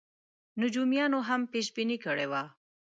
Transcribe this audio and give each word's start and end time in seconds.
نجومیانو 0.61 1.19
هم 1.29 1.41
پېش 1.53 1.67
بیني 1.75 1.97
کړې 2.05 2.25
وه. 2.31 2.43